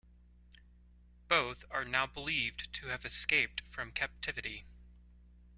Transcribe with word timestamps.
Both 1.27 1.63
are 1.69 1.85
now 1.85 2.07
believed 2.07 2.73
to 2.73 2.87
have 2.87 3.05
escaped 3.05 3.61
from 3.69 3.91
captivity. 3.91 4.65